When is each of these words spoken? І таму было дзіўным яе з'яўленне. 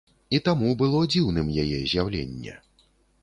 І 0.35 0.37
таму 0.45 0.69
было 0.79 1.01
дзіўным 1.15 1.51
яе 1.63 1.83
з'яўленне. 1.91 2.57